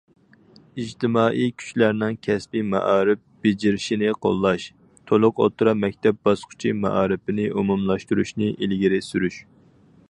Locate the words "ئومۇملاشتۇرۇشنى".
7.53-8.53